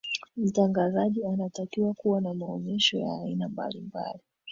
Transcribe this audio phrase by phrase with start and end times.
[0.37, 4.19] mtangazaji anatakiwa kuwa na maonesho ya aina mbalimbali